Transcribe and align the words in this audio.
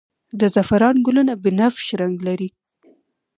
د 0.39 0.41
زعفران 0.53 0.95
ګلونه 1.07 1.33
بنفش 1.43 1.87
رنګ 2.01 2.15
لري 2.27 2.49